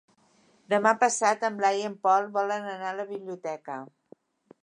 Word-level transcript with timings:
Demà 0.73 0.93
passat 1.03 1.45
en 1.49 1.59
Blai 1.59 1.77
i 1.81 1.85
en 1.91 1.99
Pol 2.07 2.31
volen 2.39 2.65
anar 2.71 2.89
a 2.95 2.97
la 3.01 3.07
biblioteca. 3.13 3.79